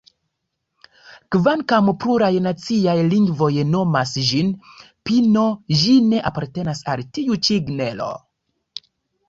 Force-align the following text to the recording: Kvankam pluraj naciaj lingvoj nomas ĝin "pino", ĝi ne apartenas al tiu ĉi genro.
Kvankam 1.35 1.91
pluraj 2.05 2.29
naciaj 2.45 2.95
lingvoj 3.11 3.51
nomas 3.75 4.15
ĝin 4.31 4.51
"pino", 5.11 5.45
ĝi 5.85 5.95
ne 6.09 6.25
apartenas 6.33 6.85
al 6.97 7.07
tiu 7.19 7.41
ĉi 7.47 7.63
genro. 7.73 8.13